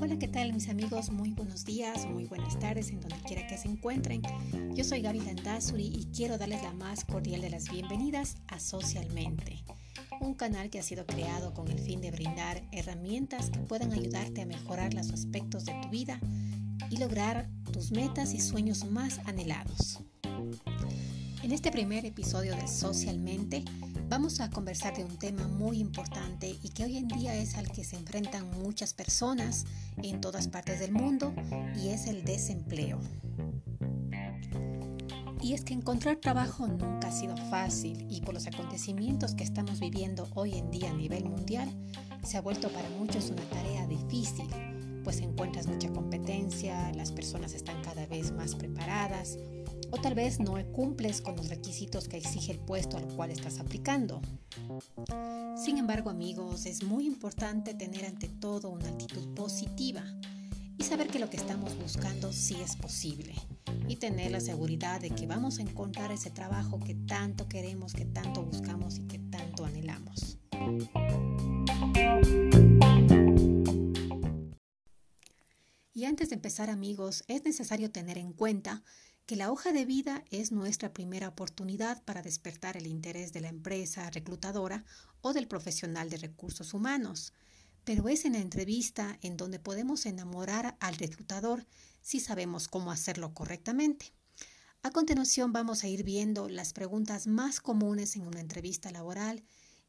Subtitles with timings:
[0.00, 1.10] Hola, ¿qué tal mis amigos?
[1.10, 4.20] Muy buenos días, muy buenas tardes en donde quiera que se encuentren.
[4.74, 9.62] Yo soy Gaby Landazuri y quiero darles la más cordial de las bienvenidas a Socialmente,
[10.20, 14.42] un canal que ha sido creado con el fin de brindar herramientas que puedan ayudarte
[14.42, 16.18] a mejorar los aspectos de tu vida
[16.90, 20.00] y lograr tus metas y sueños más anhelados.
[21.44, 23.62] En este primer episodio de Socialmente
[24.14, 27.68] vamos a conversar de un tema muy importante y que hoy en día es al
[27.72, 29.64] que se enfrentan muchas personas
[30.04, 31.34] en todas partes del mundo
[31.74, 33.00] y es el desempleo.
[35.42, 39.80] Y es que encontrar trabajo nunca ha sido fácil y por los acontecimientos que estamos
[39.80, 41.68] viviendo hoy en día a nivel mundial,
[42.22, 44.46] se ha vuelto para muchos una tarea difícil,
[45.02, 49.38] pues encuentras mucha competencia, las personas están cada vez más preparadas,
[49.94, 53.60] o tal vez no cumples con los requisitos que exige el puesto al cual estás
[53.60, 54.20] aplicando.
[55.56, 60.02] Sin embargo, amigos, es muy importante tener ante todo una actitud positiva
[60.76, 63.34] y saber que lo que estamos buscando sí es posible
[63.86, 68.04] y tener la seguridad de que vamos a encontrar ese trabajo que tanto queremos, que
[68.04, 70.38] tanto buscamos y que tanto anhelamos.
[75.92, 78.82] Y antes de empezar amigos, es necesario tener en cuenta
[79.26, 83.48] que la hoja de vida es nuestra primera oportunidad para despertar el interés de la
[83.48, 84.84] empresa reclutadora
[85.22, 87.32] o del profesional de recursos humanos,
[87.84, 91.66] pero es en la entrevista en donde podemos enamorar al reclutador
[92.02, 94.12] si sabemos cómo hacerlo correctamente.
[94.82, 99.42] A continuación vamos a ir viendo las preguntas más comunes en una entrevista laboral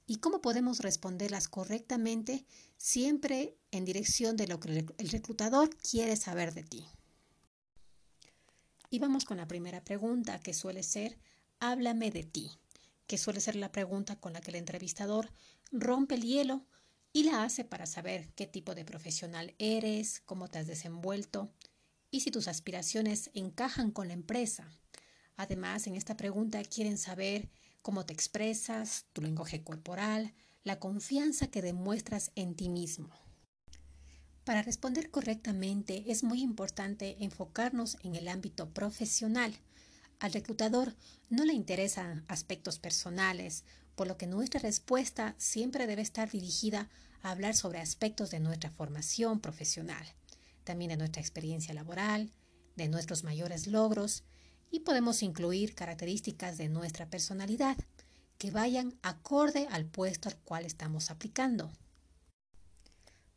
[0.08, 2.46] y cómo podemos responderlas correctamente
[2.78, 6.88] siempre en dirección de lo que el reclutador quiere saber de ti.
[8.96, 11.20] Y vamos con la primera pregunta, que suele ser,
[11.60, 12.50] háblame de ti,
[13.08, 15.34] que suele ser la pregunta con la que el entrevistador
[15.74, 16.66] rompe el hielo
[17.12, 21.52] y la hace para saber qué tipo de profesional eres, cómo te has desenvuelto
[22.10, 24.72] y si tus aspiraciones encajan con la empresa.
[25.36, 27.50] Además, en esta pregunta quieren saber
[27.82, 30.34] cómo te expresas, tu lenguaje corporal,
[30.64, 33.25] la confianza que demuestras en ti mismo.
[34.46, 39.58] Para responder correctamente es muy importante enfocarnos en el ámbito profesional.
[40.20, 40.94] Al reclutador
[41.32, 43.64] no le interesan aspectos personales,
[43.96, 46.92] por lo que nuestra respuesta siempre debe estar dirigida
[47.24, 50.06] a hablar sobre aspectos de nuestra formación profesional,
[50.64, 52.32] también de nuestra experiencia laboral,
[52.76, 54.26] de nuestros mayores logros
[54.70, 57.78] y podemos incluir características de nuestra personalidad
[58.38, 61.72] que vayan acorde al puesto al cual estamos aplicando.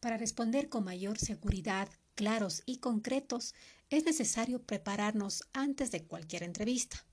[0.00, 3.54] Para responder con mayor seguridad, claros y concretos,
[3.90, 7.04] es necesario prepararnos antes de cualquier entrevista.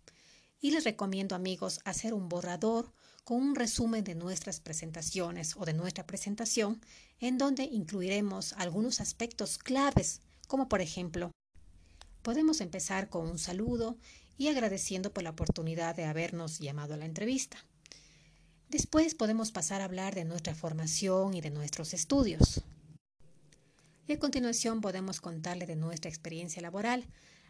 [0.62, 2.94] Y les recomiendo, amigos, hacer un borrador
[3.24, 6.80] con un resumen de nuestras presentaciones o de nuestra presentación,
[7.20, 11.32] en donde incluiremos algunos aspectos claves, como por ejemplo,
[12.22, 13.98] podemos empezar con un saludo
[14.38, 17.58] y agradeciendo por la oportunidad de habernos llamado a la entrevista.
[18.70, 22.64] Después podemos pasar a hablar de nuestra formación y de nuestros estudios.
[24.08, 27.08] Y a continuación podemos contarle de nuestra experiencia laboral.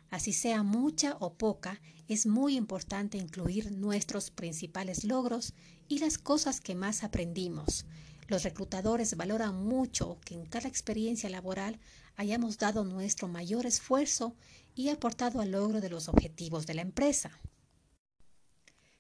[0.10, 5.54] Así sea mucha o poca, es muy importante incluir nuestros principales logros
[5.88, 7.86] y las cosas que más aprendimos.
[8.28, 11.80] Los reclutadores valoran mucho que en cada experiencia laboral
[12.16, 14.36] hayamos dado nuestro mayor esfuerzo
[14.74, 17.32] y aportado al logro de los objetivos de la empresa.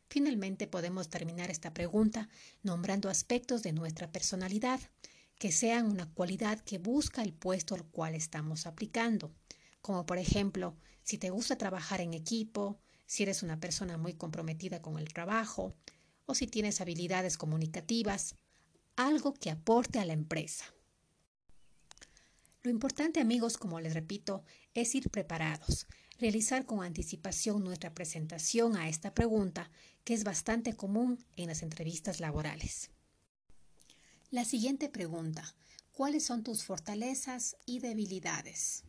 [0.09, 2.29] Finalmente podemos terminar esta pregunta
[2.63, 4.79] nombrando aspectos de nuestra personalidad
[5.37, 9.33] que sean una cualidad que busca el puesto al cual estamos aplicando,
[9.81, 14.81] como por ejemplo, si te gusta trabajar en equipo, si eres una persona muy comprometida
[14.81, 15.75] con el trabajo,
[16.25, 18.35] o si tienes habilidades comunicativas,
[18.95, 20.65] algo que aporte a la empresa.
[22.63, 24.43] Lo importante, amigos, como les repito,
[24.73, 25.85] es ir preparados,
[26.17, 29.69] realizar con anticipación nuestra presentación a esta pregunta,
[30.03, 32.89] que es bastante común en las entrevistas laborales.
[34.35, 35.55] La siguiente pregunta.
[35.93, 38.83] ¿Cuáles son tus fortalezas y debilidades?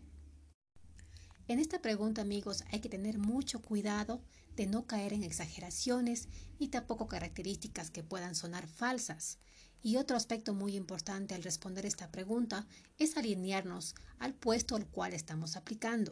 [1.47, 4.25] En esta pregunta, amigos, hay que tener mucho cuidado
[4.57, 6.29] de no caer en exageraciones
[6.59, 9.39] ni tampoco características que puedan sonar falsas.
[9.85, 12.67] Y otro aspecto muy importante al responder esta pregunta
[12.99, 16.11] es alinearnos al puesto al cual estamos aplicando.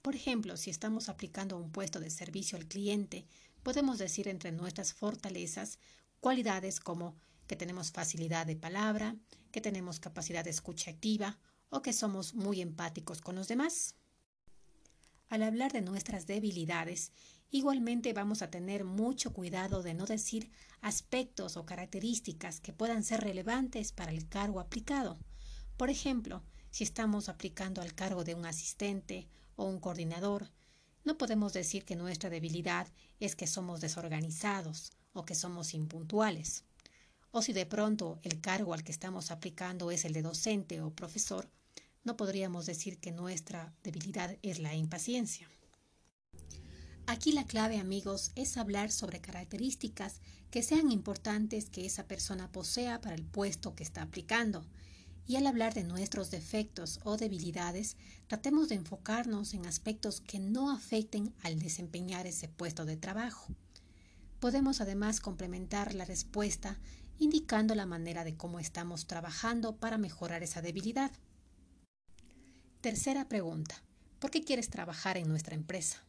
[0.00, 3.26] Por ejemplo, si estamos aplicando un puesto de servicio al cliente,
[3.62, 5.78] podemos decir entre nuestras fortalezas
[6.20, 7.20] cualidades como
[7.52, 9.14] que tenemos facilidad de palabra,
[9.50, 11.38] que tenemos capacidad de escucha activa
[11.68, 13.94] o que somos muy empáticos con los demás.
[15.28, 17.12] Al hablar de nuestras debilidades,
[17.54, 20.50] Igualmente vamos a tener mucho cuidado de no decir
[20.80, 25.18] aspectos o características que puedan ser relevantes para el cargo aplicado.
[25.76, 30.50] Por ejemplo, si estamos aplicando al cargo de un asistente o un coordinador,
[31.04, 32.88] no podemos decir que nuestra debilidad
[33.20, 36.64] es que somos desorganizados o que somos impuntuales.
[37.32, 40.90] O si de pronto el cargo al que estamos aplicando es el de docente o
[40.90, 41.50] profesor,
[42.04, 45.48] no podríamos decir que nuestra debilidad es la impaciencia.
[47.06, 50.20] Aquí la clave, amigos, es hablar sobre características
[50.50, 54.66] que sean importantes que esa persona posea para el puesto que está aplicando.
[55.26, 57.96] Y al hablar de nuestros defectos o debilidades,
[58.26, 63.54] tratemos de enfocarnos en aspectos que no afecten al desempeñar ese puesto de trabajo.
[64.38, 66.78] Podemos además complementar la respuesta
[67.18, 71.10] indicando la manera de cómo estamos trabajando para mejorar esa debilidad.
[72.80, 73.82] Tercera pregunta.
[74.18, 76.04] ¿Por qué quieres trabajar en nuestra empresa?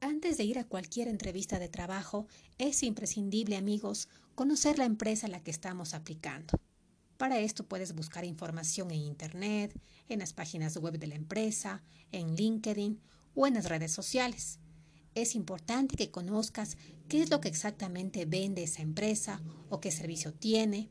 [0.00, 2.26] Antes de ir a cualquier entrevista de trabajo,
[2.56, 6.58] es imprescindible, amigos, conocer la empresa a la que estamos aplicando.
[7.18, 9.78] Para esto puedes buscar información en Internet,
[10.08, 11.82] en las páginas web de la empresa,
[12.12, 12.98] en LinkedIn
[13.34, 14.59] o en las redes sociales.
[15.14, 16.76] Es importante que conozcas
[17.08, 20.88] qué es lo que exactamente vende esa empresa o qué servicio tiene,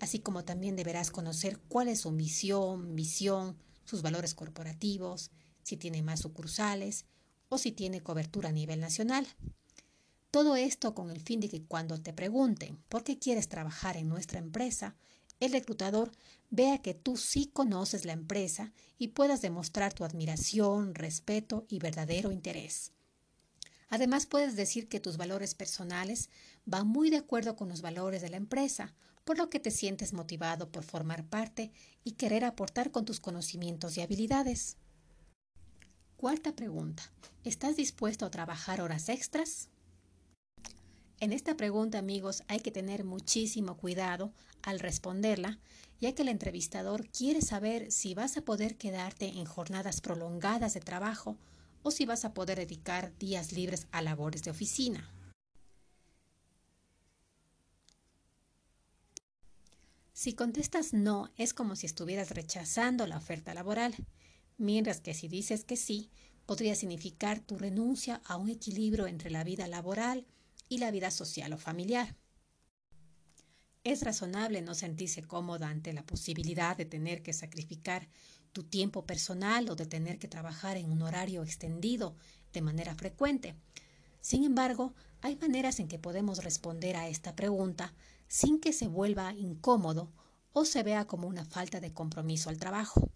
[0.00, 5.30] así como también deberás conocer cuál es su misión, visión, sus valores corporativos,
[5.62, 7.06] si tiene más sucursales,
[7.48, 9.26] o si tiene cobertura a nivel nacional.
[10.30, 14.08] Todo esto con el fin de que cuando te pregunten por qué quieres trabajar en
[14.08, 14.96] nuestra empresa,
[15.40, 16.12] el reclutador
[16.50, 22.32] vea que tú sí conoces la empresa y puedas demostrar tu admiración, respeto y verdadero
[22.32, 22.92] interés.
[23.92, 26.30] Además, puedes decir que tus valores personales
[26.64, 30.14] van muy de acuerdo con los valores de la empresa, por lo que te sientes
[30.14, 31.72] motivado por formar parte
[32.02, 34.78] y querer aportar con tus conocimientos y habilidades.
[36.16, 37.12] Cuarta pregunta.
[37.44, 39.68] ¿Estás dispuesto a trabajar horas extras?
[41.20, 45.58] En esta pregunta, amigos, hay que tener muchísimo cuidado al responderla,
[46.00, 50.80] ya que el entrevistador quiere saber si vas a poder quedarte en jornadas prolongadas de
[50.80, 51.36] trabajo
[51.82, 55.08] o si vas a poder dedicar días libres a labores de oficina.
[60.12, 63.94] Si contestas no, es como si estuvieras rechazando la oferta laboral
[64.56, 66.10] mientras que si dices que sí,
[66.46, 70.26] podría significar tu renuncia a un equilibrio entre la vida laboral
[70.68, 72.16] y la vida social o familiar.
[73.84, 78.08] Es razonable no sentirse cómoda ante la posibilidad de tener que sacrificar
[78.52, 82.16] tu tiempo personal o de tener que trabajar en un horario extendido
[82.52, 83.56] de manera frecuente.
[84.20, 87.94] Sin embargo, hay maneras en que podemos responder a esta pregunta
[88.28, 90.12] sin que se vuelva incómodo
[90.52, 93.10] o se vea como una falta de compromiso al trabajo.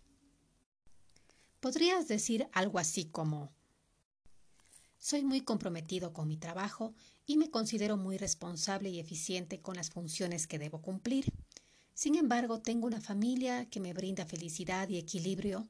[1.61, 3.53] Podrías decir algo así como,
[4.99, 6.95] soy muy comprometido con mi trabajo
[7.27, 11.33] y me considero muy responsable y eficiente con las funciones que debo cumplir.
[11.97, 15.67] Sin embargo, tengo una familia que me brinda felicidad y equilibrio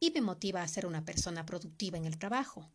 [0.00, 2.70] y me motiva a ser una persona productiva en el trabajo.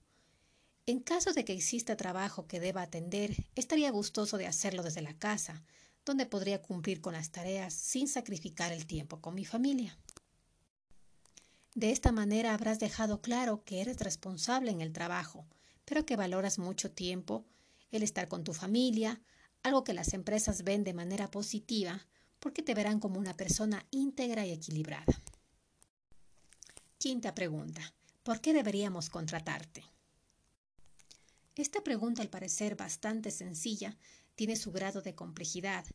[0.86, 5.18] En caso de que exista trabajo que deba atender, estaría gustoso de hacerlo desde la
[5.18, 5.64] casa,
[6.06, 9.98] donde podría cumplir con las tareas sin sacrificar el tiempo con mi familia.
[11.74, 15.48] De esta manera habrás dejado claro que eres responsable en el trabajo,
[15.84, 17.44] pero que valoras mucho tiempo
[17.90, 19.20] el estar con tu familia,
[19.64, 22.06] algo que las empresas ven de manera positiva
[22.44, 25.14] porque te verán como una persona íntegra y equilibrada.
[26.98, 27.82] Quinta pregunta.
[28.22, 29.86] ¿Por qué deberíamos contratarte?
[31.56, 33.98] Esta pregunta, al parecer bastante sencilla,
[34.36, 35.86] tiene su grado de complejidad,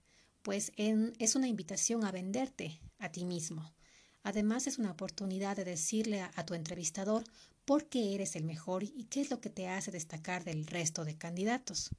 [0.40, 3.75] pues es una invitación a venderte a ti mismo,
[4.23, 7.25] Además, es una oportunidad de decirle a, tu entrevistador
[7.64, 11.05] por qué eres el mejor y qué es lo que te hace destacar del resto
[11.05, 11.90] de candidatos.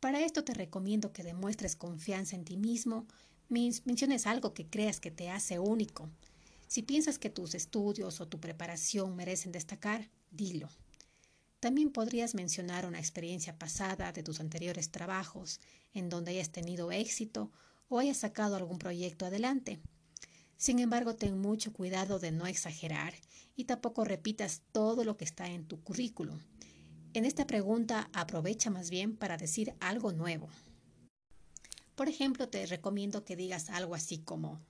[0.00, 3.08] Para esto te recomiendo que demuestres confianza en ti mismo,
[3.48, 6.08] menciones algo que creas que te hace único.
[6.66, 10.68] Si piensas que tus estudios o tu preparación merecen destacar, dilo.
[11.60, 15.60] También podrías mencionar una experiencia pasada de tus anteriores trabajos
[15.92, 17.50] en donde hayas tenido éxito
[17.88, 19.80] o hayas sacado algún proyecto adelante.
[20.56, 23.14] Sin embargo, ten mucho cuidado de no exagerar
[23.56, 26.38] y tampoco repitas todo lo que está en tu currículum.
[27.14, 30.48] En esta pregunta aprovecha más bien para decir algo nuevo.
[31.98, 34.60] Por ejemplo, te recomiendo que digas algo así como,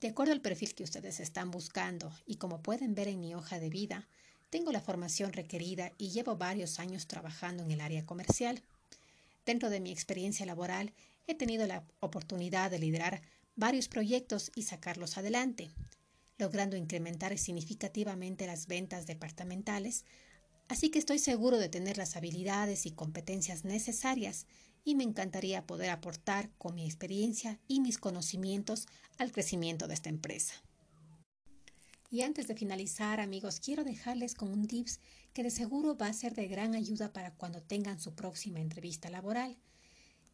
[0.00, 3.60] de acuerdo al perfil que ustedes están buscando y como pueden ver en mi hoja
[3.60, 4.08] de vida,
[4.48, 8.62] tengo la formación requerida y llevo varios años trabajando en el área comercial.
[9.44, 10.94] Dentro de mi experiencia laboral,
[11.26, 13.20] he tenido la oportunidad de liderar
[13.54, 15.70] varios proyectos y sacarlos adelante.
[16.38, 20.06] logrando incrementar significativamente las ventas departamentales,
[20.66, 24.46] así que estoy seguro de tener las habilidades y competencias necesarias
[24.84, 28.86] y me encantaría poder aportar con mi experiencia y mis conocimientos
[29.18, 30.54] al crecimiento de esta empresa.
[32.10, 35.00] Y antes de finalizar, amigos, quiero dejarles con un tips
[35.32, 39.10] que de seguro va a ser de gran ayuda para cuando tengan su próxima entrevista
[39.10, 39.56] laboral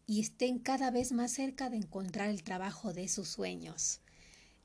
[0.07, 4.00] y estén cada vez más cerca de encontrar el trabajo de sus sueños.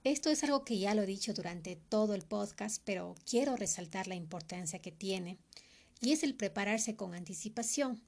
[0.03, 4.07] Esto es algo que ya lo he dicho durante todo el podcast, pero quiero resaltar
[4.07, 5.37] la importancia que tiene
[6.01, 8.01] y es el prepararse con anticipación.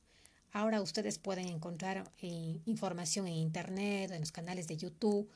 [0.51, 5.29] Ahora ustedes pueden encontrar eh, información en Internet, en los canales de YouTube,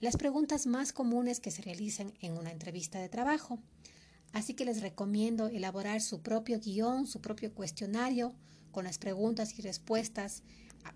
[0.00, 3.58] las preguntas más comunes que se realizan en una entrevista de trabajo.
[4.32, 8.34] Así que les recomiendo elaborar su propio guion, su propio cuestionario
[8.72, 10.42] con las preguntas y respuestas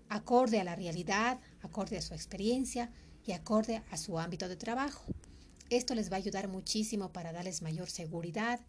[0.09, 2.91] acorde a la realidad, acorde a su experiencia
[3.25, 5.05] y acorde a su ámbito de trabajo.
[5.69, 8.59] Esto les va a ayudar muchísimo para darles mayor seguridad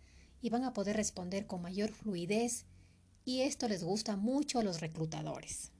[0.40, 2.66] y van a poder responder con mayor fluidez
[3.24, 5.72] y esto les gusta mucho a los reclutadores.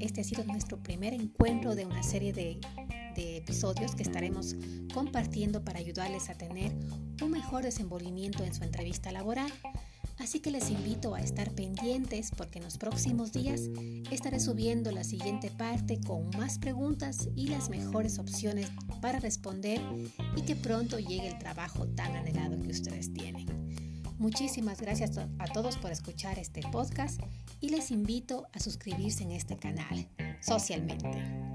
[0.00, 2.60] este ha sido nuestro primer encuentro de una serie de,
[3.16, 4.54] episodios que estaremos
[4.94, 6.72] compartiendo para ayudarles a tener
[7.20, 9.52] un mejor desenvolvimiento en su entrevista laboral.
[10.18, 13.62] Así que les invito a estar pendientes porque en los próximos días
[14.10, 18.70] estaré subiendo la siguiente parte con más preguntas y las mejores opciones
[19.00, 19.80] para responder
[20.36, 23.46] y que pronto llegue el trabajo tan anhelado que ustedes tienen.
[24.18, 27.20] Muchísimas gracias a todos por escuchar este podcast
[27.60, 30.08] y les invito a suscribirse en este canal
[30.40, 31.47] socialmente.